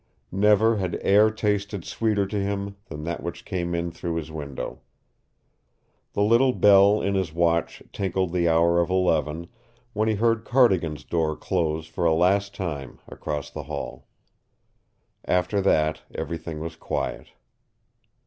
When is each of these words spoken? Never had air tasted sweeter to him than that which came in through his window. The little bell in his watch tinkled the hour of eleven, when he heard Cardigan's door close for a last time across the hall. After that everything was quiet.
Never 0.31 0.77
had 0.77 0.97
air 1.03 1.29
tasted 1.29 1.85
sweeter 1.85 2.25
to 2.25 2.39
him 2.41 2.75
than 2.85 3.03
that 3.03 3.21
which 3.21 3.45
came 3.45 3.75
in 3.75 3.91
through 3.91 4.15
his 4.15 4.31
window. 4.31 4.81
The 6.13 6.23
little 6.23 6.53
bell 6.53 7.03
in 7.03 7.13
his 7.13 7.31
watch 7.35 7.83
tinkled 7.93 8.33
the 8.33 8.49
hour 8.49 8.81
of 8.81 8.89
eleven, 8.89 9.47
when 9.93 10.07
he 10.09 10.15
heard 10.15 10.43
Cardigan's 10.43 11.03
door 11.03 11.35
close 11.35 11.85
for 11.85 12.05
a 12.05 12.15
last 12.15 12.55
time 12.55 12.97
across 13.07 13.51
the 13.51 13.61
hall. 13.69 14.07
After 15.25 15.61
that 15.61 16.01
everything 16.15 16.61
was 16.61 16.75
quiet. 16.75 17.33